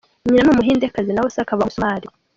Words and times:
Nyina 0.25 0.43
ni 0.45 0.51
umuhindekazi 0.53 1.11
naho 1.13 1.29
se 1.33 1.39
akaba 1.41 1.61
umusomali. 1.63 2.07